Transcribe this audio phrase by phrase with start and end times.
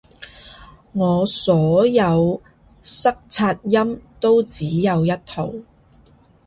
[0.93, 2.41] 我所有
[2.81, 5.53] 塞擦音都只有一套